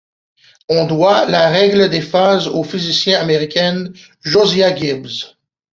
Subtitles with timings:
[0.67, 3.83] On doit la règle des phases au physicien américain
[4.23, 5.35] Josiah Gibbs.